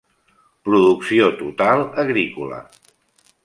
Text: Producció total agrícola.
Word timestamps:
Producció 0.69 1.29
total 1.43 1.85
agrícola. 2.05 2.63